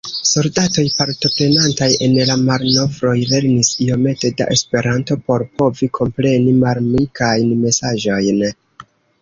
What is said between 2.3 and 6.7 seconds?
manovroj lernis iomete da Esperanto por povi kompreni